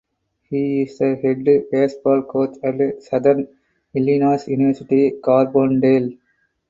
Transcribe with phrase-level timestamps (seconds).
[0.49, 3.47] He is the head baseball coach at Southern
[3.93, 6.17] Illinois University Carbondale.